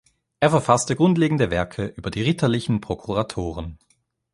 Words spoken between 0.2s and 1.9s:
Er verfasste grundlegende Werke